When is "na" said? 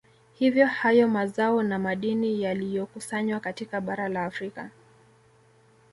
1.63-1.79